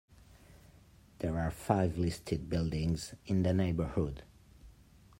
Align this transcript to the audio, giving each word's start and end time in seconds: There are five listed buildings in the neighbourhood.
There 1.19 1.37
are 1.37 1.51
five 1.51 1.99
listed 1.99 2.49
buildings 2.49 3.13
in 3.27 3.43
the 3.43 3.53
neighbourhood. 3.53 4.23